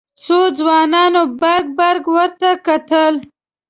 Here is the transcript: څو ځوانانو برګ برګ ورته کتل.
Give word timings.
څو 0.23 0.39
ځوانانو 0.57 1.21
برګ 1.39 1.65
برګ 1.79 2.03
ورته 2.15 2.49
کتل. 2.67 3.13